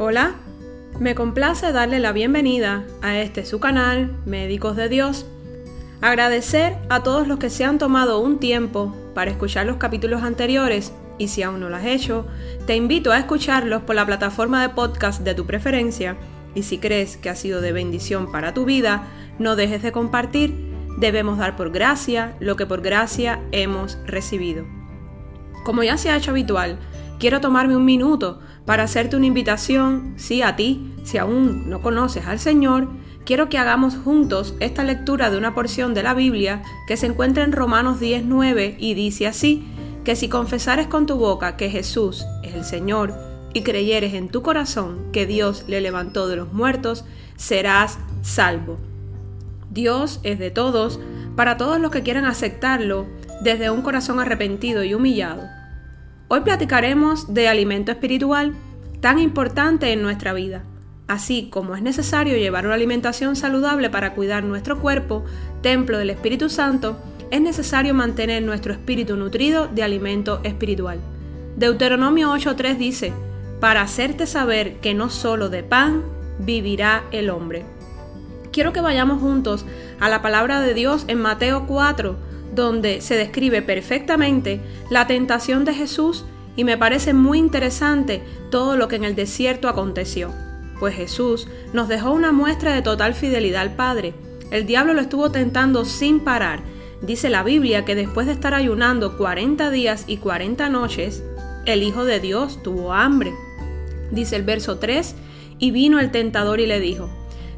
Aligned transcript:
Hola, 0.00 0.34
me 1.00 1.16
complace 1.16 1.72
darle 1.72 1.98
la 1.98 2.12
bienvenida 2.12 2.84
a 3.02 3.18
este 3.18 3.44
su 3.44 3.58
canal, 3.58 4.16
Médicos 4.26 4.76
de 4.76 4.88
Dios. 4.88 5.26
Agradecer 6.00 6.76
a 6.88 7.02
todos 7.02 7.26
los 7.26 7.40
que 7.40 7.50
se 7.50 7.64
han 7.64 7.78
tomado 7.78 8.20
un 8.20 8.38
tiempo 8.38 8.94
para 9.12 9.32
escuchar 9.32 9.66
los 9.66 9.78
capítulos 9.78 10.22
anteriores 10.22 10.92
y 11.18 11.26
si 11.26 11.42
aún 11.42 11.58
no 11.58 11.68
lo 11.68 11.74
has 11.74 11.84
hecho, 11.84 12.28
te 12.64 12.76
invito 12.76 13.10
a 13.10 13.18
escucharlos 13.18 13.82
por 13.82 13.96
la 13.96 14.06
plataforma 14.06 14.62
de 14.62 14.68
podcast 14.68 15.22
de 15.22 15.34
tu 15.34 15.46
preferencia 15.46 16.16
y 16.54 16.62
si 16.62 16.78
crees 16.78 17.16
que 17.16 17.30
ha 17.30 17.34
sido 17.34 17.60
de 17.60 17.72
bendición 17.72 18.30
para 18.30 18.54
tu 18.54 18.66
vida, 18.66 19.02
no 19.40 19.56
dejes 19.56 19.82
de 19.82 19.90
compartir. 19.90 20.54
Debemos 20.98 21.38
dar 21.38 21.56
por 21.56 21.72
gracia 21.72 22.36
lo 22.38 22.54
que 22.54 22.66
por 22.66 22.82
gracia 22.82 23.40
hemos 23.50 23.98
recibido. 24.06 24.64
Como 25.64 25.82
ya 25.82 25.96
se 25.96 26.10
ha 26.10 26.16
hecho 26.16 26.30
habitual, 26.30 26.78
quiero 27.18 27.40
tomarme 27.40 27.76
un 27.76 27.84
minuto 27.84 28.40
para 28.64 28.84
hacerte 28.84 29.16
una 29.16 29.26
invitación, 29.26 30.14
sí 30.16 30.42
a 30.42 30.56
ti, 30.56 30.92
si 31.04 31.18
aún 31.18 31.68
no 31.68 31.80
conoces 31.80 32.26
al 32.26 32.38
Señor, 32.38 32.88
quiero 33.24 33.48
que 33.48 33.58
hagamos 33.58 33.96
juntos 33.96 34.54
esta 34.60 34.84
lectura 34.84 35.30
de 35.30 35.38
una 35.38 35.54
porción 35.54 35.94
de 35.94 36.02
la 36.02 36.14
Biblia 36.14 36.62
que 36.86 36.96
se 36.96 37.06
encuentra 37.06 37.44
en 37.44 37.52
Romanos 37.52 38.00
10.9 38.00 38.76
y 38.78 38.94
dice 38.94 39.26
así, 39.26 39.66
que 40.04 40.16
si 40.16 40.28
confesares 40.28 40.86
con 40.86 41.06
tu 41.06 41.16
boca 41.16 41.56
que 41.56 41.68
Jesús 41.68 42.24
es 42.42 42.54
el 42.54 42.64
Señor 42.64 43.14
y 43.52 43.62
creyeres 43.62 44.14
en 44.14 44.28
tu 44.28 44.42
corazón 44.42 45.10
que 45.12 45.26
Dios 45.26 45.64
le 45.66 45.80
levantó 45.80 46.28
de 46.28 46.36
los 46.36 46.52
muertos, 46.52 47.04
serás 47.36 47.98
salvo. 48.22 48.78
Dios 49.70 50.20
es 50.22 50.38
de 50.38 50.50
todos, 50.50 50.98
para 51.36 51.56
todos 51.56 51.78
los 51.78 51.90
que 51.90 52.02
quieran 52.02 52.24
aceptarlo 52.24 53.06
desde 53.42 53.70
un 53.70 53.82
corazón 53.82 54.18
arrepentido 54.18 54.82
y 54.84 54.94
humillado. 54.94 55.57
Hoy 56.30 56.40
platicaremos 56.40 57.32
de 57.32 57.48
alimento 57.48 57.90
espiritual, 57.90 58.52
tan 59.00 59.18
importante 59.18 59.92
en 59.92 60.02
nuestra 60.02 60.34
vida. 60.34 60.62
Así 61.06 61.48
como 61.50 61.74
es 61.74 61.80
necesario 61.80 62.36
llevar 62.36 62.66
una 62.66 62.74
alimentación 62.74 63.34
saludable 63.34 63.88
para 63.88 64.12
cuidar 64.12 64.44
nuestro 64.44 64.78
cuerpo, 64.78 65.24
templo 65.62 65.96
del 65.96 66.10
Espíritu 66.10 66.50
Santo, 66.50 66.98
es 67.30 67.40
necesario 67.40 67.94
mantener 67.94 68.42
nuestro 68.42 68.74
espíritu 68.74 69.16
nutrido 69.16 69.68
de 69.68 69.82
alimento 69.82 70.40
espiritual. 70.44 71.00
Deuteronomio 71.56 72.30
8.3 72.30 72.76
dice, 72.76 73.14
para 73.58 73.80
hacerte 73.80 74.26
saber 74.26 74.80
que 74.80 74.92
no 74.92 75.08
solo 75.08 75.48
de 75.48 75.62
pan 75.62 76.02
vivirá 76.38 77.04
el 77.10 77.30
hombre. 77.30 77.64
Quiero 78.52 78.74
que 78.74 78.82
vayamos 78.82 79.18
juntos 79.22 79.64
a 79.98 80.10
la 80.10 80.20
palabra 80.20 80.60
de 80.60 80.74
Dios 80.74 81.06
en 81.08 81.20
Mateo 81.20 81.66
4, 81.66 82.16
donde 82.62 83.00
se 83.00 83.16
describe 83.16 83.62
perfectamente 83.62 84.60
la 84.90 85.06
tentación 85.06 85.64
de 85.64 85.74
Jesús 85.74 86.24
y 86.56 86.64
me 86.64 86.76
parece 86.76 87.14
muy 87.14 87.38
interesante 87.38 88.22
todo 88.50 88.76
lo 88.76 88.88
que 88.88 88.96
en 88.96 89.04
el 89.04 89.14
desierto 89.14 89.68
aconteció. 89.68 90.32
Pues 90.78 90.94
Jesús 90.94 91.48
nos 91.72 91.88
dejó 91.88 92.10
una 92.10 92.32
muestra 92.32 92.74
de 92.74 92.82
total 92.82 93.14
fidelidad 93.14 93.62
al 93.62 93.76
Padre. 93.76 94.14
El 94.50 94.66
diablo 94.66 94.94
lo 94.94 95.00
estuvo 95.00 95.30
tentando 95.30 95.84
sin 95.84 96.20
parar. 96.20 96.60
Dice 97.00 97.30
la 97.30 97.42
Biblia 97.42 97.84
que 97.84 97.94
después 97.94 98.26
de 98.26 98.32
estar 98.32 98.54
ayunando 98.54 99.16
40 99.16 99.70
días 99.70 100.04
y 100.06 100.16
40 100.16 100.68
noches, 100.68 101.22
el 101.64 101.82
Hijo 101.82 102.04
de 102.04 102.18
Dios 102.18 102.62
tuvo 102.62 102.92
hambre. 102.92 103.32
Dice 104.10 104.36
el 104.36 104.42
verso 104.42 104.78
3, 104.78 105.14
y 105.58 105.70
vino 105.70 105.98
el 106.00 106.10
tentador 106.10 106.60
y 106.60 106.66
le 106.66 106.80
dijo, 106.80 107.08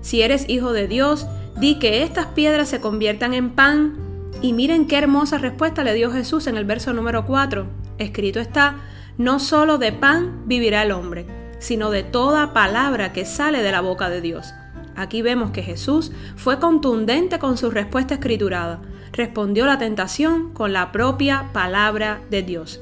si 0.01 0.23
eres 0.23 0.49
hijo 0.49 0.73
de 0.73 0.89
Dios, 0.89 1.27
di 1.59 1.79
que 1.79 2.03
estas 2.03 2.27
piedras 2.27 2.69
se 2.69 2.81
conviertan 2.81 3.35
en 3.35 3.51
pan. 3.51 4.10
Y 4.43 4.55
miren 4.55 4.87
qué 4.87 4.97
hermosa 4.97 5.37
respuesta 5.37 5.85
le 5.85 5.93
dio 5.93 6.11
Jesús 6.11 6.47
en 6.47 6.57
el 6.57 6.65
verso 6.65 6.95
número 6.95 7.27
4. 7.27 7.67
Escrito 7.99 8.41
está, 8.41 8.77
no 9.19 9.39
solo 9.39 9.77
de 9.77 9.93
pan 9.93 10.45
vivirá 10.47 10.83
el 10.83 10.93
hombre, 10.93 11.27
sino 11.59 11.91
de 11.91 12.03
toda 12.03 12.55
palabra 12.55 13.13
que 13.13 13.27
sale 13.27 13.63
de 13.63 13.71
la 13.71 13.83
boca 13.83 14.09
de 14.09 14.23
Dios. 14.23 14.55
Aquí 14.97 15.21
vemos 15.21 15.51
que 15.51 15.63
Jesús 15.63 16.11
fue 16.37 16.59
contundente 16.59 17.39
con 17.39 17.59
su 17.59 17.71
respuesta 17.71 18.15
escriturada. 18.15 18.81
Respondió 19.13 19.67
la 19.67 19.79
tentación 19.79 20.55
con 20.55 20.73
la 20.73 20.91
propia 20.91 21.51
palabra 21.53 22.23
de 22.31 22.43
Dios. 22.43 22.81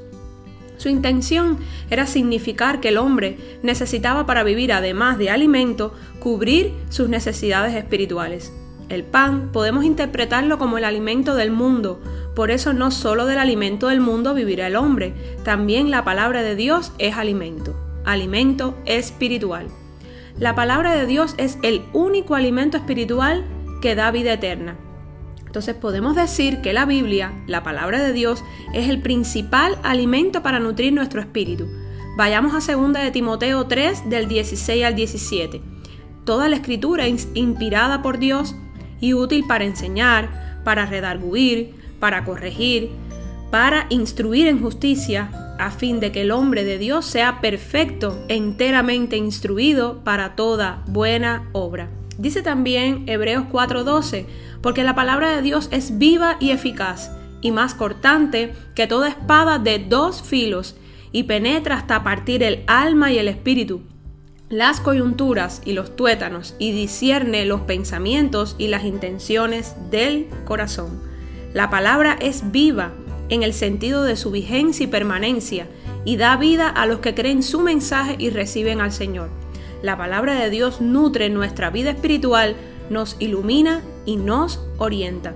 Su 0.77 0.89
intención 0.89 1.59
era 1.91 2.07
significar 2.07 2.79
que 2.79 2.91
el 2.91 2.99
hombre 2.99 3.37
necesitaba 3.65 4.27
para 4.27 4.45
vivir, 4.45 4.73
además 4.73 5.19
de 5.19 5.31
alimento, 5.31 5.93
cubrir 6.21 6.73
sus 6.89 7.09
necesidades 7.09 7.75
espirituales. 7.75 8.53
El 8.89 9.05
pan 9.05 9.51
podemos 9.53 9.85
interpretarlo 9.85 10.59
como 10.59 10.79
el 10.79 10.85
alimento 10.85 11.35
del 11.35 11.51
mundo, 11.51 12.01
por 12.35 12.51
eso 12.51 12.73
no 12.73 12.91
solo 12.91 13.27
del 13.27 13.39
alimento 13.39 13.89
del 13.89 14.01
mundo 14.01 14.33
vivirá 14.33 14.67
el 14.67 14.77
hombre, 14.77 15.13
también 15.45 15.91
la 15.91 16.05
palabra 16.05 16.43
de 16.43 16.55
Dios 16.55 16.93
es 16.99 17.17
alimento, 17.17 17.77
alimento 18.07 18.79
espiritual. 18.87 19.67
La 20.39 20.55
palabra 20.55 20.95
de 20.95 21.05
Dios 21.05 21.35
es 21.37 21.59
el 21.63 21.83
único 21.93 22.35
alimento 22.35 22.79
espiritual 22.79 23.45
que 23.83 23.95
da 23.95 24.11
vida 24.11 24.33
eterna. 24.33 24.77
Entonces 25.45 25.75
podemos 25.75 26.15
decir 26.15 26.61
que 26.61 26.73
la 26.73 26.87
Biblia, 26.87 27.33
la 27.47 27.63
palabra 27.63 28.03
de 28.03 28.13
Dios, 28.13 28.43
es 28.73 28.89
el 28.89 29.03
principal 29.03 29.79
alimento 29.83 30.43
para 30.43 30.61
nutrir 30.61 30.93
nuestro 30.93 31.21
espíritu. 31.21 31.67
Vayamos 32.17 32.55
a 32.55 32.75
2 32.75 32.93
de 32.93 33.11
Timoteo 33.11 33.67
3 33.67 34.09
del 34.09 34.29
16 34.29 34.85
al 34.85 34.95
17. 34.95 35.61
Toda 36.25 36.49
la 36.49 36.57
escritura 36.57 37.07
es 37.07 37.29
inspirada 37.35 38.03
por 38.03 38.19
Dios 38.19 38.55
y 39.01 39.15
útil 39.15 39.45
para 39.47 39.65
enseñar, 39.65 40.63
para 40.65 40.87
redarguir, 40.87 41.75
para 42.01 42.25
corregir, 42.25 42.91
para 43.51 43.87
instruir 43.91 44.47
en 44.47 44.61
justicia, 44.61 45.31
a 45.59 45.71
fin 45.71 45.99
de 45.99 46.13
que 46.13 46.23
el 46.23 46.31
hombre 46.31 46.65
de 46.65 46.79
Dios 46.79 47.05
sea 47.05 47.41
perfecto, 47.41 48.25
enteramente 48.29 49.17
instruido 49.17 50.05
para 50.05 50.37
toda 50.37 50.83
buena 50.87 51.49
obra. 51.53 51.91
Dice 52.17 52.43
también 52.43 53.05
Hebreos 53.09 53.45
4:12, 53.51 54.27
porque 54.61 54.85
la 54.85 54.95
palabra 54.95 55.31
de 55.31 55.43
Dios 55.43 55.69
es 55.73 55.99
viva 55.99 56.37
y 56.41 56.51
eficaz, 56.51 57.11
y 57.41 57.51
más 57.51 57.75
cortante 57.75 58.55
que 58.75 58.87
toda 58.87 59.09
espada 59.09 59.59
de 59.59 59.79
dos 59.79 60.23
filos, 60.23 60.77
y 61.11 61.25
penetra 61.25 61.77
hasta 61.77 62.03
partir 62.05 62.43
el 62.43 62.65
alma 62.67 63.13
y 63.13 63.19
el 63.19 63.29
espíritu, 63.29 63.83
las 64.51 64.81
coyunturas 64.81 65.61
y 65.65 65.73
los 65.73 65.95
tuétanos 65.95 66.55
y 66.59 66.73
discierne 66.73 67.45
los 67.45 67.63
pensamientos 67.63 68.55
y 68.57 68.69
las 68.69 68.85
intenciones 68.85 69.75
del 69.91 70.27
corazón. 70.47 71.03
La 71.53 71.69
palabra 71.69 72.17
es 72.21 72.51
viva 72.51 72.93
en 73.29 73.43
el 73.43 73.53
sentido 73.53 74.05
de 74.05 74.17
su 74.17 74.31
vigencia 74.31 74.85
y 74.85 74.87
permanencia 74.87 75.69
y 76.05 76.17
da 76.17 76.37
vida 76.37 76.69
a 76.69 76.87
los 76.87 77.01
que 77.01 77.15
creen 77.15 77.43
su 77.43 77.61
mensaje 77.61 78.17
y 78.19 78.31
reciben 78.31 78.81
al 78.81 78.93
Señor. 78.93 79.29
La 79.83 79.99
palabra 79.99 80.35
de 80.35 80.49
Dios 80.49 80.81
nutre 80.81 81.29
nuestra 81.29 81.69
vida 81.69 81.91
espiritual, 81.91 82.57
nos 82.89 83.17
ilumina 83.19 83.83
y 84.07 84.17
nos 84.17 84.61
orienta. 84.79 85.35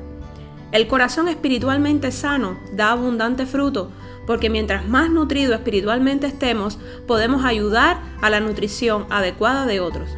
El 0.72 0.86
corazón 0.86 1.28
espiritualmente 1.28 2.12
sano 2.12 2.58
da 2.72 2.92
abundante 2.92 3.44
fruto 3.44 3.90
porque 4.26 4.50
mientras 4.50 4.88
más 4.88 5.10
nutrido 5.10 5.54
espiritualmente 5.54 6.26
estemos, 6.26 6.78
podemos 7.06 7.44
ayudar 7.44 7.98
a 8.20 8.30
la 8.30 8.40
nutrición 8.40 9.06
adecuada 9.10 9.66
de 9.66 9.80
otros. 9.80 10.10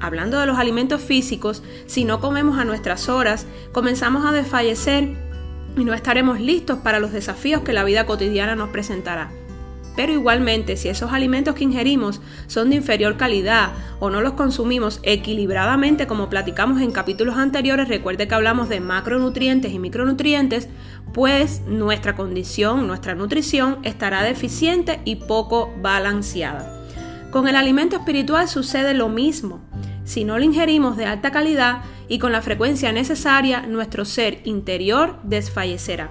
Hablando 0.00 0.40
de 0.40 0.46
los 0.46 0.58
alimentos 0.58 1.00
físicos, 1.00 1.62
si 1.86 2.04
no 2.04 2.20
comemos 2.20 2.58
a 2.58 2.64
nuestras 2.64 3.08
horas, 3.08 3.46
comenzamos 3.72 4.24
a 4.24 4.32
desfallecer 4.32 5.16
y 5.76 5.84
no 5.84 5.94
estaremos 5.94 6.40
listos 6.40 6.78
para 6.78 6.98
los 6.98 7.12
desafíos 7.12 7.62
que 7.62 7.72
la 7.72 7.84
vida 7.84 8.04
cotidiana 8.04 8.56
nos 8.56 8.70
presentará. 8.70 9.30
Pero 9.94 10.12
igualmente, 10.12 10.76
si 10.76 10.88
esos 10.88 11.12
alimentos 11.12 11.54
que 11.54 11.64
ingerimos 11.64 12.20
son 12.46 12.70
de 12.70 12.76
inferior 12.76 13.16
calidad 13.16 13.72
o 14.00 14.08
no 14.08 14.22
los 14.22 14.32
consumimos 14.32 15.00
equilibradamente 15.02 16.06
como 16.06 16.30
platicamos 16.30 16.80
en 16.80 16.92
capítulos 16.92 17.36
anteriores, 17.36 17.88
recuerde 17.88 18.26
que 18.26 18.34
hablamos 18.34 18.70
de 18.70 18.80
macronutrientes 18.80 19.72
y 19.72 19.78
micronutrientes, 19.78 20.68
pues 21.12 21.62
nuestra 21.66 22.16
condición, 22.16 22.86
nuestra 22.86 23.14
nutrición 23.14 23.78
estará 23.82 24.22
deficiente 24.22 25.00
y 25.04 25.16
poco 25.16 25.72
balanceada. 25.80 26.86
Con 27.30 27.48
el 27.48 27.56
alimento 27.56 27.96
espiritual 27.96 28.48
sucede 28.48 28.94
lo 28.94 29.08
mismo. 29.08 29.60
Si 30.04 30.24
no 30.24 30.38
lo 30.38 30.44
ingerimos 30.44 30.96
de 30.96 31.06
alta 31.06 31.30
calidad 31.30 31.82
y 32.08 32.18
con 32.18 32.32
la 32.32 32.42
frecuencia 32.42 32.92
necesaria, 32.92 33.62
nuestro 33.62 34.04
ser 34.04 34.40
interior 34.44 35.18
desfallecerá. 35.22 36.10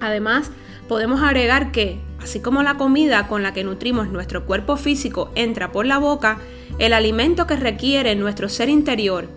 Además, 0.00 0.50
podemos 0.88 1.22
agregar 1.22 1.70
que 1.70 2.00
Así 2.22 2.38
como 2.40 2.62
la 2.62 2.76
comida 2.76 3.26
con 3.26 3.42
la 3.42 3.52
que 3.52 3.64
nutrimos 3.64 4.08
nuestro 4.08 4.46
cuerpo 4.46 4.76
físico 4.76 5.32
entra 5.34 5.72
por 5.72 5.86
la 5.86 5.98
boca, 5.98 6.38
el 6.78 6.92
alimento 6.92 7.48
que 7.48 7.56
requiere 7.56 8.14
nuestro 8.14 8.48
ser 8.48 8.68
interior, 8.68 9.28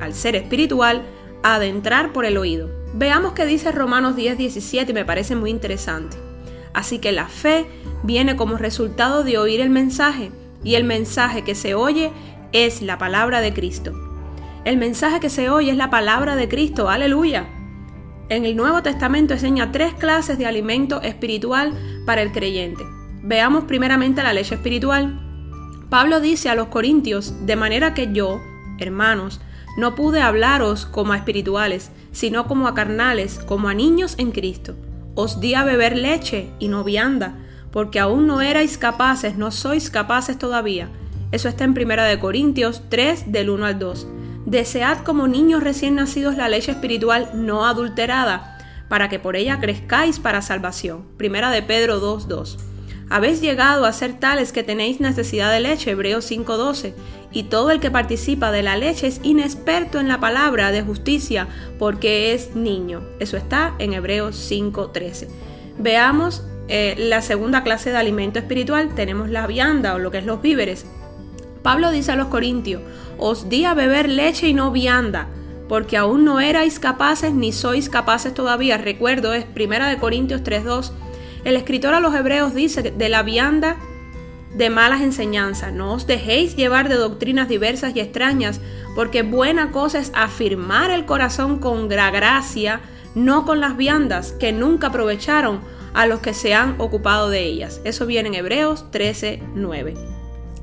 al 0.00 0.12
ser 0.12 0.34
espiritual, 0.34 1.02
ha 1.44 1.60
de 1.60 1.68
entrar 1.68 2.12
por 2.12 2.24
el 2.24 2.36
oído. 2.36 2.68
Veamos 2.98 3.34
qué 3.34 3.44
dice 3.44 3.72
Romanos 3.72 4.16
10, 4.16 4.38
17 4.38 4.90
y 4.90 4.94
me 4.94 5.04
parece 5.04 5.36
muy 5.36 5.50
interesante. 5.50 6.16
Así 6.72 6.98
que 6.98 7.12
la 7.12 7.28
fe 7.28 7.66
viene 8.02 8.36
como 8.36 8.56
resultado 8.56 9.22
de 9.22 9.36
oír 9.36 9.60
el 9.60 9.68
mensaje 9.68 10.30
y 10.64 10.76
el 10.76 10.84
mensaje 10.84 11.44
que 11.44 11.54
se 11.54 11.74
oye 11.74 12.10
es 12.52 12.80
la 12.80 12.96
palabra 12.96 13.42
de 13.42 13.52
Cristo. 13.52 13.92
El 14.64 14.78
mensaje 14.78 15.20
que 15.20 15.28
se 15.28 15.50
oye 15.50 15.72
es 15.72 15.76
la 15.76 15.90
palabra 15.90 16.36
de 16.36 16.48
Cristo, 16.48 16.88
aleluya. 16.88 17.46
En 18.30 18.46
el 18.46 18.56
Nuevo 18.56 18.82
Testamento 18.82 19.34
enseña 19.34 19.72
tres 19.72 19.92
clases 19.92 20.38
de 20.38 20.46
alimento 20.46 21.02
espiritual 21.02 21.74
para 22.06 22.22
el 22.22 22.32
creyente. 22.32 22.82
Veamos 23.22 23.64
primeramente 23.64 24.22
la 24.22 24.32
leche 24.32 24.54
espiritual. 24.54 25.20
Pablo 25.90 26.20
dice 26.20 26.48
a 26.48 26.54
los 26.54 26.68
corintios, 26.68 27.44
de 27.44 27.56
manera 27.56 27.92
que 27.92 28.10
yo, 28.10 28.40
hermanos, 28.78 29.42
no 29.76 29.94
pude 29.94 30.20
hablaros 30.20 30.86
como 30.86 31.12
a 31.12 31.16
espirituales, 31.16 31.90
sino 32.12 32.46
como 32.46 32.66
a 32.66 32.74
carnales, 32.74 33.38
como 33.38 33.68
a 33.68 33.74
niños 33.74 34.14
en 34.18 34.32
Cristo. 34.32 34.74
Os 35.14 35.40
di 35.40 35.54
a 35.54 35.64
beber 35.64 35.96
leche 35.96 36.50
y 36.58 36.68
no 36.68 36.84
vianda, 36.84 37.34
porque 37.70 38.00
aún 38.00 38.26
no 38.26 38.40
erais 38.40 38.78
capaces, 38.78 39.36
no 39.36 39.50
sois 39.50 39.90
capaces 39.90 40.38
todavía. 40.38 40.88
Eso 41.32 41.48
está 41.48 41.64
en 41.64 41.70
1 41.70 42.20
Corintios 42.20 42.82
3 42.88 43.32
del 43.32 43.50
1 43.50 43.66
al 43.66 43.78
2. 43.78 44.06
Desead 44.46 44.98
como 44.98 45.26
niños 45.26 45.62
recién 45.62 45.96
nacidos 45.96 46.36
la 46.36 46.48
leche 46.48 46.70
espiritual 46.72 47.30
no 47.34 47.66
adulterada, 47.66 48.58
para 48.88 49.08
que 49.08 49.18
por 49.18 49.36
ella 49.36 49.58
crezcáis 49.60 50.20
para 50.20 50.40
salvación. 50.40 51.04
Primera 51.16 51.50
de 51.50 51.62
Pedro 51.62 52.00
2.2. 52.00 52.75
Habéis 53.08 53.40
llegado 53.40 53.84
a 53.84 53.92
ser 53.92 54.14
tales 54.14 54.52
que 54.52 54.64
tenéis 54.64 54.98
necesidad 54.98 55.52
de 55.52 55.60
leche, 55.60 55.92
Hebreos 55.92 56.28
5.12, 56.28 56.92
y 57.30 57.44
todo 57.44 57.70
el 57.70 57.78
que 57.78 57.90
participa 57.90 58.50
de 58.50 58.64
la 58.64 58.76
leche 58.76 59.06
es 59.06 59.20
inexperto 59.22 60.00
en 60.00 60.08
la 60.08 60.18
palabra 60.18 60.72
de 60.72 60.82
justicia 60.82 61.46
porque 61.78 62.34
es 62.34 62.56
niño. 62.56 63.02
Eso 63.20 63.36
está 63.36 63.74
en 63.78 63.92
Hebreos 63.92 64.50
5.13. 64.50 65.28
Veamos 65.78 66.42
eh, 66.68 66.96
la 66.98 67.22
segunda 67.22 67.62
clase 67.62 67.90
de 67.90 67.96
alimento 67.96 68.40
espiritual. 68.40 68.94
Tenemos 68.96 69.30
la 69.30 69.46
vianda 69.46 69.94
o 69.94 69.98
lo 70.00 70.10
que 70.10 70.18
es 70.18 70.26
los 70.26 70.42
víveres. 70.42 70.86
Pablo 71.62 71.92
dice 71.92 72.12
a 72.12 72.16
los 72.16 72.28
corintios, 72.28 72.82
os 73.18 73.48
di 73.48 73.64
a 73.64 73.74
beber 73.74 74.08
leche 74.08 74.48
y 74.48 74.54
no 74.54 74.72
vianda, 74.72 75.28
porque 75.68 75.96
aún 75.96 76.24
no 76.24 76.40
erais 76.40 76.80
capaces 76.80 77.32
ni 77.32 77.52
sois 77.52 77.88
capaces 77.88 78.34
todavía. 78.34 78.78
Recuerdo, 78.78 79.32
es 79.32 79.44
Primera 79.44 79.88
de 79.88 79.98
Corintios 79.98 80.42
3.2 80.42 80.90
el 81.46 81.54
escritor 81.56 81.94
a 81.94 82.00
los 82.00 82.12
hebreos 82.12 82.56
dice 82.56 82.82
de 82.82 83.08
la 83.08 83.22
vianda 83.22 83.76
de 84.52 84.68
malas 84.68 85.00
enseñanzas, 85.00 85.72
no 85.72 85.92
os 85.92 86.08
dejéis 86.08 86.56
llevar 86.56 86.88
de 86.88 86.96
doctrinas 86.96 87.48
diversas 87.48 87.94
y 87.94 88.00
extrañas, 88.00 88.60
porque 88.96 89.22
buena 89.22 89.70
cosa 89.70 90.00
es 90.00 90.10
afirmar 90.12 90.90
el 90.90 91.04
corazón 91.04 91.60
con 91.60 91.88
gracia, 91.88 92.80
no 93.14 93.44
con 93.44 93.60
las 93.60 93.76
viandas 93.76 94.32
que 94.32 94.50
nunca 94.50 94.88
aprovecharon 94.88 95.60
a 95.94 96.06
los 96.06 96.18
que 96.18 96.34
se 96.34 96.52
han 96.52 96.74
ocupado 96.80 97.30
de 97.30 97.44
ellas. 97.44 97.80
Eso 97.84 98.06
viene 98.06 98.30
en 98.30 98.34
Hebreos 98.34 98.86
13:9. 98.90 99.94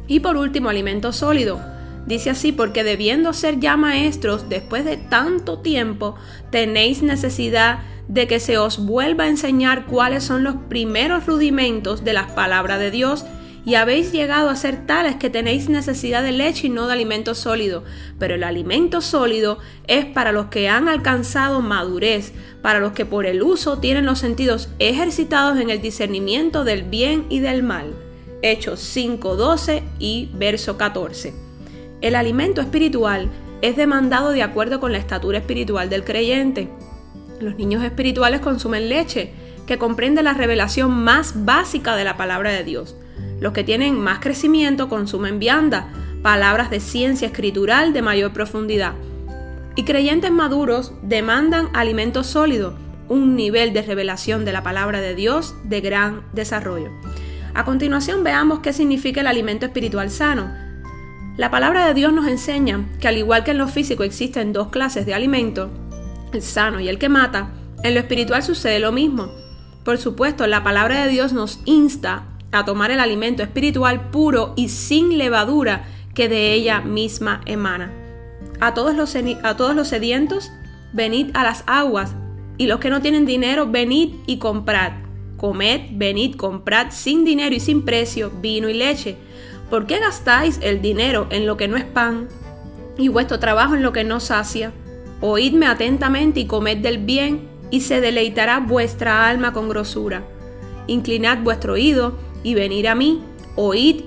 Y 0.07 0.19
por 0.19 0.35
último, 0.35 0.67
alimento 0.67 1.13
sólido. 1.13 1.61
Dice 2.05 2.29
así, 2.29 2.51
porque 2.51 2.83
debiendo 2.83 3.31
ser 3.31 3.61
ya 3.61 3.77
maestros 3.77 4.49
después 4.49 4.83
de 4.83 4.97
tanto 4.97 5.59
tiempo, 5.59 6.15
tenéis 6.51 7.01
necesidad 7.03 7.79
de 8.07 8.27
que 8.27 8.39
se 8.39 8.57
os 8.57 8.85
vuelva 8.85 9.25
a 9.25 9.29
enseñar 9.29 9.85
cuáles 9.85 10.23
son 10.23 10.43
los 10.43 10.55
primeros 10.69 11.25
rudimentos 11.25 12.03
de 12.03 12.13
las 12.13 12.31
palabras 12.31 12.79
de 12.79 12.91
Dios 12.91 13.25
y 13.65 13.75
habéis 13.75 14.11
llegado 14.11 14.49
a 14.49 14.55
ser 14.55 14.85
tales 14.85 15.15
que 15.15 15.29
tenéis 15.29 15.69
necesidad 15.69 16.21
de 16.21 16.33
leche 16.33 16.67
y 16.67 16.69
no 16.69 16.87
de 16.87 16.93
alimento 16.93 17.33
sólido. 17.33 17.83
Pero 18.19 18.35
el 18.35 18.43
alimento 18.43 18.99
sólido 18.99 19.57
es 19.87 20.05
para 20.05 20.31
los 20.31 20.47
que 20.47 20.67
han 20.67 20.89
alcanzado 20.89 21.61
madurez, 21.61 22.33
para 22.61 22.79
los 22.79 22.91
que 22.91 23.05
por 23.05 23.25
el 23.25 23.41
uso 23.41 23.79
tienen 23.79 24.05
los 24.05 24.19
sentidos 24.19 24.69
ejercitados 24.79 25.59
en 25.59 25.69
el 25.69 25.81
discernimiento 25.81 26.65
del 26.65 26.83
bien 26.83 27.25
y 27.29 27.39
del 27.39 27.63
mal. 27.63 27.93
Hechos 28.41 28.81
5.12 28.95 29.83
y 29.99 30.29
verso 30.33 30.77
14. 30.77 31.33
El 32.01 32.15
alimento 32.15 32.59
espiritual 32.59 33.29
es 33.61 33.77
demandado 33.77 34.31
de 34.31 34.43
acuerdo 34.43 34.81
con 34.81 34.91
la 34.91 34.97
estatura 34.97 35.37
espiritual 35.37 35.89
del 35.89 36.03
creyente. 36.03 36.67
Los 37.43 37.57
niños 37.57 37.83
espirituales 37.83 38.39
consumen 38.39 38.89
leche, 38.89 39.33
que 39.67 39.77
comprende 39.77 40.23
la 40.23 40.33
revelación 40.33 40.91
más 40.91 41.45
básica 41.45 41.95
de 41.95 42.05
la 42.05 42.17
palabra 42.17 42.51
de 42.51 42.63
Dios. 42.63 42.95
Los 43.39 43.53
que 43.53 43.63
tienen 43.63 43.99
más 43.99 44.19
crecimiento 44.19 44.87
consumen 44.87 45.39
vianda, 45.39 45.89
palabras 46.21 46.69
de 46.69 46.79
ciencia 46.79 47.27
escritural 47.27 47.91
de 47.91 48.01
mayor 48.01 48.31
profundidad. 48.31 48.93
Y 49.75 49.83
creyentes 49.83 50.31
maduros 50.31 50.93
demandan 51.01 51.69
alimento 51.73 52.23
sólido, 52.23 52.75
un 53.09 53.35
nivel 53.35 53.73
de 53.73 53.81
revelación 53.81 54.45
de 54.45 54.53
la 54.53 54.63
palabra 54.63 55.01
de 55.01 55.15
Dios 55.15 55.55
de 55.65 55.81
gran 55.81 56.23
desarrollo. 56.31 56.91
A 57.53 57.65
continuación 57.65 58.23
veamos 58.23 58.59
qué 58.59 58.71
significa 58.71 59.21
el 59.21 59.27
alimento 59.27 59.65
espiritual 59.65 60.09
sano. 60.09 60.51
La 61.35 61.51
palabra 61.51 61.87
de 61.87 61.93
Dios 61.93 62.13
nos 62.13 62.27
enseña 62.27 62.85
que 62.99 63.07
al 63.07 63.17
igual 63.17 63.43
que 63.43 63.51
en 63.51 63.57
lo 63.57 63.67
físico 63.67 64.03
existen 64.03 64.53
dos 64.53 64.69
clases 64.69 65.05
de 65.05 65.13
alimento, 65.13 65.69
el 66.33 66.41
sano 66.41 66.79
y 66.79 66.89
el 66.89 66.97
que 66.97 67.09
mata, 67.09 67.49
en 67.83 67.93
lo 67.93 67.99
espiritual 67.99 68.43
sucede 68.43 68.79
lo 68.79 68.91
mismo. 68.91 69.29
Por 69.83 69.97
supuesto, 69.97 70.47
la 70.47 70.63
palabra 70.63 71.03
de 71.03 71.11
Dios 71.11 71.33
nos 71.33 71.59
insta 71.65 72.25
a 72.51 72.65
tomar 72.65 72.91
el 72.91 72.99
alimento 72.99 73.43
espiritual 73.43 74.09
puro 74.09 74.53
y 74.55 74.69
sin 74.69 75.17
levadura 75.17 75.85
que 76.13 76.29
de 76.29 76.53
ella 76.53 76.81
misma 76.81 77.41
emana. 77.45 77.91
A 78.59 78.73
todos 78.73 78.95
los, 78.95 79.09
sedientos, 79.89 80.51
venid 80.93 81.31
a 81.33 81.43
las 81.43 81.63
aguas, 81.67 82.15
y 82.57 82.67
los 82.67 82.79
que 82.79 82.89
no 82.89 83.01
tienen 83.01 83.25
dinero, 83.25 83.67
venid 83.69 84.13
y 84.27 84.37
comprad. 84.37 84.93
Comed, 85.37 85.89
venid, 85.93 86.35
comprad 86.35 86.91
sin 86.91 87.25
dinero 87.25 87.53
y 87.55 87.59
sin 87.59 87.83
precio 87.83 88.31
vino 88.41 88.69
y 88.69 88.73
leche. 88.73 89.17
¿Por 89.69 89.87
qué 89.87 89.99
gastáis 89.99 90.59
el 90.61 90.81
dinero 90.81 91.27
en 91.31 91.45
lo 91.47 91.57
que 91.57 91.67
no 91.67 91.75
es 91.75 91.83
pan 91.83 92.29
y 92.97 93.07
vuestro 93.07 93.39
trabajo 93.39 93.73
en 93.75 93.81
lo 93.81 93.91
que 93.91 94.03
no 94.03 94.19
sacia? 94.19 94.71
Oídme 95.25 95.67
atentamente 95.67 96.41
y 96.41 96.47
comed 96.47 96.79
del 96.79 96.97
bien, 96.97 97.47
y 97.71 97.79
se 97.79 98.01
deleitará 98.01 98.59
vuestra 98.59 99.29
alma 99.29 99.53
con 99.53 99.69
grosura. 99.69 100.25
Inclinad 100.87 101.37
vuestro 101.43 101.73
oído 101.73 102.17
y 102.43 102.55
venid 102.55 102.87
a 102.87 102.93
mí, 102.93 103.23
oíd 103.55 104.01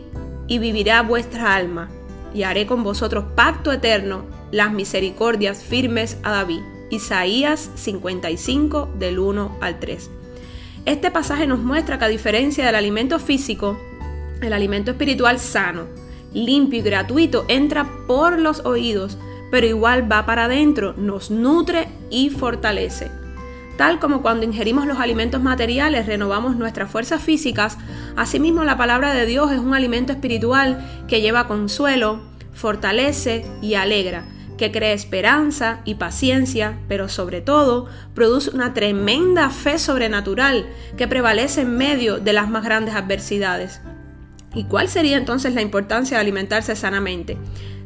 y 0.46 0.58
vivirá 0.58 1.00
vuestra 1.00 1.54
alma, 1.54 1.88
y 2.34 2.42
haré 2.42 2.66
con 2.66 2.82
vosotros 2.82 3.24
pacto 3.34 3.72
eterno, 3.72 4.26
las 4.50 4.74
misericordias 4.74 5.64
firmes 5.64 6.18
a 6.22 6.32
David. 6.32 6.60
Isaías 6.90 7.70
55 7.76 8.90
del 8.98 9.18
1 9.18 9.56
al 9.62 9.80
3. 9.80 10.10
Este 10.84 11.10
pasaje 11.10 11.46
nos 11.46 11.60
muestra 11.60 11.98
que 11.98 12.04
a 12.04 12.08
diferencia 12.08 12.66
del 12.66 12.74
alimento 12.74 13.18
físico, 13.18 13.80
el 14.42 14.52
alimento 14.52 14.90
espiritual 14.90 15.38
sano, 15.38 15.86
limpio 16.34 16.80
y 16.80 16.82
gratuito 16.82 17.46
entra 17.48 17.88
por 18.06 18.38
los 18.38 18.66
oídos 18.66 19.16
pero 19.50 19.66
igual 19.66 20.10
va 20.10 20.26
para 20.26 20.44
adentro, 20.44 20.94
nos 20.96 21.30
nutre 21.30 21.88
y 22.10 22.30
fortalece. 22.30 23.10
Tal 23.76 23.98
como 23.98 24.22
cuando 24.22 24.46
ingerimos 24.46 24.86
los 24.86 24.98
alimentos 24.98 25.42
materiales 25.42 26.06
renovamos 26.06 26.56
nuestras 26.56 26.90
fuerzas 26.90 27.22
físicas, 27.22 27.76
asimismo 28.16 28.64
la 28.64 28.78
palabra 28.78 29.12
de 29.12 29.26
Dios 29.26 29.52
es 29.52 29.58
un 29.58 29.74
alimento 29.74 30.12
espiritual 30.12 31.04
que 31.08 31.20
lleva 31.20 31.46
consuelo, 31.46 32.20
fortalece 32.54 33.44
y 33.60 33.74
alegra, 33.74 34.24
que 34.56 34.72
crea 34.72 34.92
esperanza 34.92 35.80
y 35.84 35.96
paciencia, 35.96 36.78
pero 36.88 37.10
sobre 37.10 37.42
todo 37.42 37.86
produce 38.14 38.50
una 38.50 38.72
tremenda 38.72 39.50
fe 39.50 39.78
sobrenatural 39.78 40.66
que 40.96 41.06
prevalece 41.06 41.60
en 41.60 41.76
medio 41.76 42.18
de 42.18 42.32
las 42.32 42.48
más 42.48 42.64
grandes 42.64 42.94
adversidades. 42.94 43.82
¿Y 44.54 44.64
cuál 44.64 44.88
sería 44.88 45.18
entonces 45.18 45.52
la 45.54 45.60
importancia 45.60 46.16
de 46.16 46.22
alimentarse 46.22 46.74
sanamente? 46.76 47.36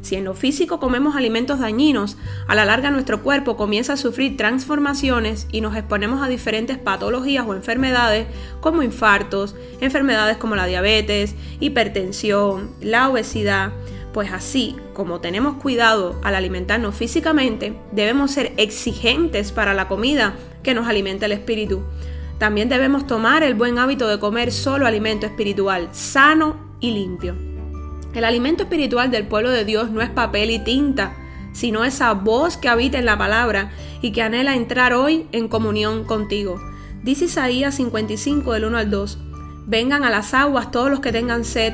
Si 0.01 0.15
en 0.15 0.25
lo 0.25 0.33
físico 0.33 0.79
comemos 0.79 1.15
alimentos 1.15 1.59
dañinos, 1.59 2.17
a 2.47 2.55
la 2.55 2.65
larga 2.65 2.89
nuestro 2.89 3.21
cuerpo 3.21 3.55
comienza 3.55 3.93
a 3.93 3.97
sufrir 3.97 4.35
transformaciones 4.35 5.47
y 5.51 5.61
nos 5.61 5.75
exponemos 5.75 6.23
a 6.23 6.27
diferentes 6.27 6.79
patologías 6.79 7.45
o 7.47 7.53
enfermedades 7.53 8.27
como 8.61 8.81
infartos, 8.81 9.55
enfermedades 9.79 10.37
como 10.37 10.55
la 10.55 10.65
diabetes, 10.65 11.35
hipertensión, 11.59 12.71
la 12.81 13.09
obesidad. 13.09 13.73
Pues 14.11 14.33
así 14.33 14.75
como 14.93 15.21
tenemos 15.21 15.55
cuidado 15.57 16.19
al 16.23 16.35
alimentarnos 16.35 16.95
físicamente, 16.95 17.73
debemos 17.91 18.31
ser 18.31 18.53
exigentes 18.57 19.51
para 19.51 19.73
la 19.73 19.87
comida 19.87 20.35
que 20.63 20.73
nos 20.73 20.87
alimenta 20.87 21.27
el 21.27 21.31
espíritu. 21.31 21.83
También 22.37 22.69
debemos 22.69 23.05
tomar 23.05 23.43
el 23.43 23.53
buen 23.53 23.77
hábito 23.77 24.07
de 24.07 24.19
comer 24.19 24.51
solo 24.51 24.87
alimento 24.87 25.27
espiritual, 25.27 25.89
sano 25.91 26.57
y 26.79 26.91
limpio. 26.91 27.50
El 28.13 28.25
alimento 28.25 28.63
espiritual 28.63 29.09
del 29.09 29.25
pueblo 29.25 29.49
de 29.51 29.63
Dios 29.63 29.89
no 29.89 30.01
es 30.01 30.09
papel 30.09 30.51
y 30.51 30.59
tinta, 30.59 31.15
sino 31.53 31.85
esa 31.85 32.13
voz 32.13 32.57
que 32.57 32.67
habita 32.67 32.99
en 32.99 33.05
la 33.05 33.17
palabra 33.17 33.71
y 34.01 34.11
que 34.11 34.21
anhela 34.21 34.55
entrar 34.55 34.93
hoy 34.93 35.27
en 35.31 35.47
comunión 35.47 36.03
contigo. 36.03 36.59
Dice 37.03 37.25
Isaías 37.25 37.75
55 37.75 38.51
del 38.51 38.65
1 38.65 38.77
al 38.77 38.89
2, 38.89 39.17
vengan 39.65 40.03
a 40.03 40.09
las 40.09 40.33
aguas 40.33 40.71
todos 40.71 40.89
los 40.89 40.99
que 40.99 41.13
tengan 41.13 41.45
sed, 41.45 41.73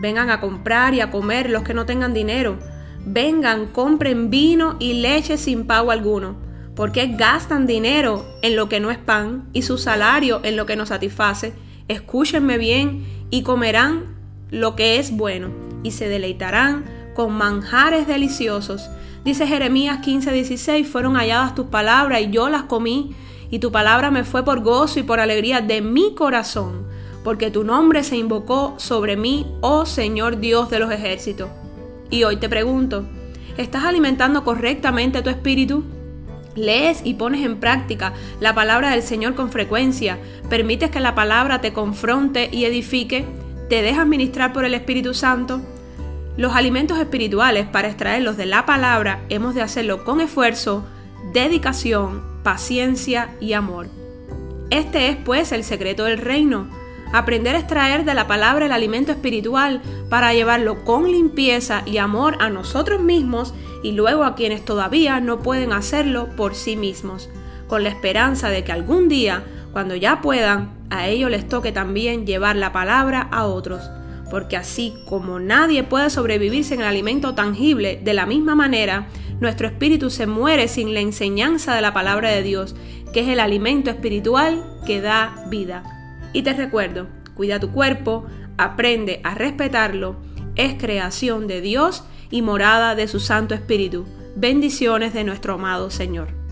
vengan 0.00 0.30
a 0.30 0.40
comprar 0.40 0.94
y 0.94 1.00
a 1.00 1.10
comer 1.10 1.50
los 1.50 1.64
que 1.64 1.74
no 1.74 1.84
tengan 1.84 2.14
dinero, 2.14 2.58
vengan, 3.04 3.66
compren 3.66 4.30
vino 4.30 4.76
y 4.80 4.94
leche 4.94 5.36
sin 5.36 5.66
pago 5.66 5.90
alguno, 5.90 6.36
porque 6.74 7.08
gastan 7.08 7.66
dinero 7.66 8.24
en 8.42 8.56
lo 8.56 8.70
que 8.70 8.80
no 8.80 8.90
es 8.90 8.98
pan 8.98 9.48
y 9.52 9.62
su 9.62 9.76
salario 9.76 10.40
en 10.44 10.56
lo 10.56 10.64
que 10.64 10.76
no 10.76 10.86
satisface. 10.86 11.52
Escúchenme 11.88 12.56
bien 12.56 13.04
y 13.30 13.42
comerán 13.42 14.16
lo 14.50 14.74
que 14.74 14.98
es 14.98 15.14
bueno 15.14 15.63
y 15.84 15.92
se 15.92 16.08
deleitarán 16.08 16.84
con 17.14 17.32
manjares 17.32 18.08
deliciosos. 18.08 18.90
Dice 19.24 19.46
Jeremías 19.46 20.00
15:16, 20.04 20.84
fueron 20.84 21.14
halladas 21.14 21.54
tus 21.54 21.66
palabras 21.66 22.20
y 22.22 22.30
yo 22.30 22.48
las 22.48 22.64
comí, 22.64 23.14
y 23.50 23.60
tu 23.60 23.70
palabra 23.70 24.10
me 24.10 24.24
fue 24.24 24.44
por 24.44 24.60
gozo 24.60 24.98
y 24.98 25.04
por 25.04 25.20
alegría 25.20 25.60
de 25.60 25.80
mi 25.80 26.14
corazón, 26.16 26.86
porque 27.22 27.52
tu 27.52 27.62
nombre 27.62 28.02
se 28.02 28.16
invocó 28.16 28.74
sobre 28.78 29.16
mí, 29.16 29.46
oh 29.60 29.86
Señor 29.86 30.40
Dios 30.40 30.70
de 30.70 30.80
los 30.80 30.90
ejércitos. 30.90 31.48
Y 32.10 32.24
hoy 32.24 32.36
te 32.36 32.48
pregunto, 32.48 33.04
¿estás 33.56 33.84
alimentando 33.84 34.42
correctamente 34.42 35.22
tu 35.22 35.30
espíritu? 35.30 35.84
Lees 36.56 37.00
y 37.04 37.14
pones 37.14 37.44
en 37.44 37.58
práctica 37.58 38.12
la 38.40 38.54
palabra 38.54 38.90
del 38.90 39.02
Señor 39.02 39.34
con 39.34 39.50
frecuencia, 39.50 40.18
permites 40.48 40.90
que 40.90 41.00
la 41.00 41.14
palabra 41.14 41.60
te 41.60 41.72
confronte 41.72 42.48
y 42.52 42.64
edifique, 42.64 43.24
te 43.68 43.82
dejas 43.82 44.06
ministrar 44.06 44.52
por 44.52 44.64
el 44.64 44.74
Espíritu 44.74 45.14
Santo. 45.14 45.60
Los 46.36 46.56
alimentos 46.56 46.98
espirituales, 46.98 47.66
para 47.68 47.86
extraerlos 47.86 48.36
de 48.36 48.46
la 48.46 48.66
palabra, 48.66 49.20
hemos 49.28 49.54
de 49.54 49.62
hacerlo 49.62 50.02
con 50.02 50.20
esfuerzo, 50.20 50.84
dedicación, 51.32 52.24
paciencia 52.42 53.36
y 53.40 53.52
amor. 53.52 53.86
Este 54.70 55.08
es 55.08 55.16
pues 55.16 55.52
el 55.52 55.62
secreto 55.62 56.04
del 56.04 56.18
reino, 56.18 56.68
aprender 57.12 57.54
a 57.54 57.60
extraer 57.60 58.04
de 58.04 58.14
la 58.14 58.26
palabra 58.26 58.66
el 58.66 58.72
alimento 58.72 59.12
espiritual 59.12 59.80
para 60.10 60.34
llevarlo 60.34 60.84
con 60.84 61.04
limpieza 61.04 61.82
y 61.86 61.98
amor 61.98 62.36
a 62.40 62.50
nosotros 62.50 63.00
mismos 63.00 63.54
y 63.84 63.92
luego 63.92 64.24
a 64.24 64.34
quienes 64.34 64.64
todavía 64.64 65.20
no 65.20 65.38
pueden 65.38 65.72
hacerlo 65.72 66.30
por 66.36 66.56
sí 66.56 66.74
mismos, 66.74 67.30
con 67.68 67.84
la 67.84 67.90
esperanza 67.90 68.48
de 68.48 68.64
que 68.64 68.72
algún 68.72 69.08
día, 69.08 69.44
cuando 69.72 69.94
ya 69.94 70.20
puedan, 70.20 70.72
a 70.90 71.06
ellos 71.06 71.30
les 71.30 71.48
toque 71.48 71.70
también 71.70 72.26
llevar 72.26 72.56
la 72.56 72.72
palabra 72.72 73.28
a 73.30 73.44
otros, 73.44 73.88
porque 74.30 74.56
así 74.56 74.94
como 75.06 75.38
nadie 75.38 75.84
puede 75.84 76.10
sobrevivir 76.10 76.64
sin 76.64 76.80
el 76.80 76.86
alimento 76.86 77.34
tangible, 77.34 78.00
de 78.02 78.14
la 78.14 78.26
misma 78.26 78.54
manera, 78.54 79.08
nuestro 79.40 79.66
espíritu 79.66 80.10
se 80.10 80.26
muere 80.26 80.68
sin 80.68 80.94
la 80.94 81.00
enseñanza 81.00 81.74
de 81.74 81.82
la 81.82 81.92
palabra 81.92 82.30
de 82.30 82.42
Dios, 82.42 82.74
que 83.12 83.20
es 83.20 83.28
el 83.28 83.40
alimento 83.40 83.90
espiritual 83.90 84.64
que 84.86 85.00
da 85.00 85.46
vida. 85.48 85.82
Y 86.32 86.42
te 86.42 86.52
recuerdo, 86.52 87.06
cuida 87.34 87.60
tu 87.60 87.70
cuerpo, 87.70 88.26
aprende 88.56 89.20
a 89.24 89.34
respetarlo, 89.34 90.16
es 90.56 90.74
creación 90.74 91.46
de 91.46 91.60
Dios 91.60 92.04
y 92.30 92.42
morada 92.42 92.94
de 92.94 93.08
su 93.08 93.20
Santo 93.20 93.54
Espíritu. 93.54 94.06
Bendiciones 94.36 95.14
de 95.14 95.24
nuestro 95.24 95.54
amado 95.54 95.90
Señor. 95.90 96.43